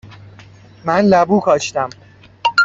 [0.85, 1.89] من لبو کاشتم.